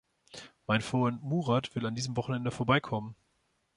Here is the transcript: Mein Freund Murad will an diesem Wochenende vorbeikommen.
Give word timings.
Mein 0.65 0.81
Freund 0.81 1.21
Murad 1.21 1.75
will 1.75 1.85
an 1.85 1.93
diesem 1.93 2.17
Wochenende 2.17 2.49
vorbeikommen. 2.49 3.15